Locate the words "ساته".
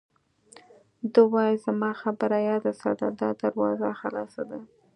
2.81-3.07